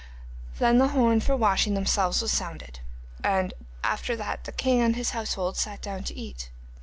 Then 0.57 0.79
the 0.79 0.87
horn 0.87 1.19
for 1.21 1.35
washing 1.35 1.75
themselves 1.75 2.23
was 2.23 2.31
sounded, 2.31 2.79
and 3.23 3.53
after 3.83 4.15
that 4.15 4.45
the 4.45 4.51
king 4.51 4.81
and 4.81 4.95
his 4.95 5.11
household 5.11 5.57
sat 5.57 5.79
down 5.79 6.03
to 6.05 6.15
eat. 6.17 6.49